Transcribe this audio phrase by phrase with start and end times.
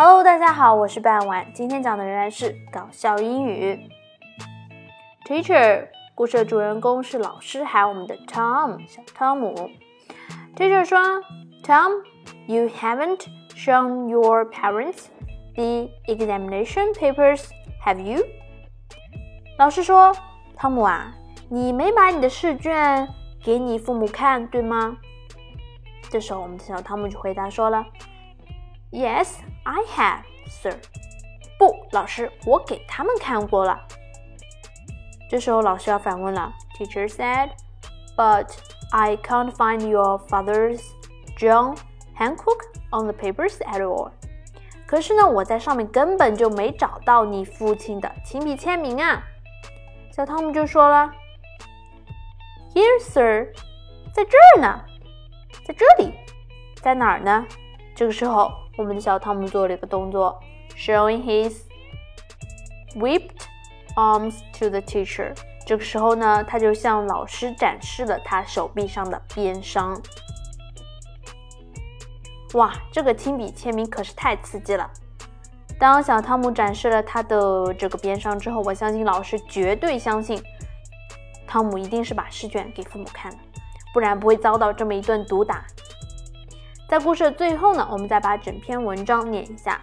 [0.00, 1.44] Hello，大家好，我是半晚。
[1.52, 3.90] 今天讲的仍然是搞笑英语。
[5.26, 9.68] Teacher，故事的主人公是老师，还有我们的 Tom 小汤姆。
[10.54, 11.00] Teacher 说
[11.64, 13.26] ：“Tom，you haven't
[13.56, 15.06] shown your parents
[15.56, 17.46] the examination papers,
[17.84, 18.24] have you？”
[19.58, 20.14] 老师说
[20.54, 21.12] ：“汤姆啊，
[21.50, 23.08] 你没把你的试卷
[23.42, 24.96] 给你父母看，对吗？”
[26.08, 27.84] 这时候，我们的小汤姆就回答说了。
[28.90, 29.34] Yes,
[29.64, 30.78] I have, sir.
[31.58, 33.78] 不，老师，我给他们看过了。
[35.28, 36.54] 这时候老师要反问了。
[36.74, 37.50] Teacher said,
[38.16, 38.48] "But
[38.90, 40.80] I can't find your father's
[41.38, 41.76] John
[42.16, 44.12] Hancock on the papers at all."
[44.86, 49.22] 可是呢，我在上面根本就没找到你父亲的亲笔签名啊。
[50.16, 51.12] 小汤姆就说了
[52.72, 53.52] ：“Here, sir，
[54.14, 54.82] 在这儿呢，
[55.66, 56.14] 在这里，
[56.80, 57.46] 在哪儿呢？”
[57.94, 58.50] 这个时候。
[58.78, 60.40] 我们的小汤姆做了一个动作
[60.76, 61.62] ，showing his
[62.94, 63.42] whipped
[63.96, 65.34] arms to the teacher。
[65.66, 70.00] 这个时候呢，他就向老师展示了他手臂上的鞭伤。
[72.54, 74.88] 哇，这个亲笔签名可是太刺激了！
[75.76, 80.40] 当小汤姆展示了他的这个鞭伤之后，我相信老师绝对相信
[81.46, 83.38] 汤姆一定是把试卷给父母看了，
[83.92, 85.66] 不然不会遭到这么一顿毒打。
[86.87, 89.79] 在故事的最后呢，我们再把整篇文章念一下。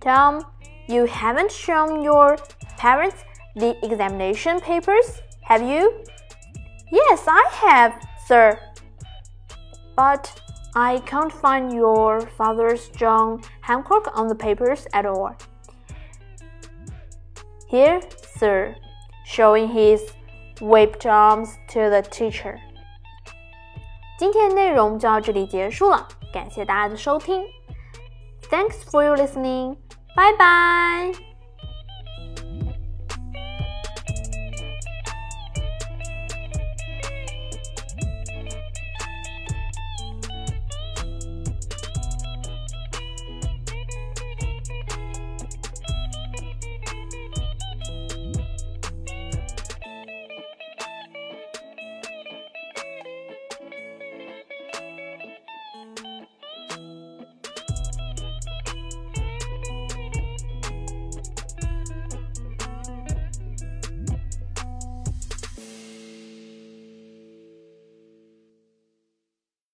[0.00, 0.44] Tom,
[0.86, 2.36] you haven't shown your
[2.78, 3.16] parents
[3.54, 5.90] the examination papers, have you?
[6.90, 7.94] Yes, I have,
[8.28, 8.58] sir.
[9.96, 10.28] But
[10.74, 15.34] I can't find your father's John Hancock on the papers at all.
[17.68, 18.00] Here,
[18.38, 18.76] sir,
[19.24, 20.12] showing his
[20.60, 22.60] whipped arms to the teacher.
[24.21, 27.43] 今天的内容就到这里结束了，感谢大家的收听。
[28.51, 29.77] Thanks for your listening.
[30.15, 31.30] Bye bye.